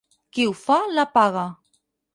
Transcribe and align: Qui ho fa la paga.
Qui 0.37 0.45
ho 0.51 0.55
fa 0.61 0.79
la 0.95 1.07
paga. 1.19 1.47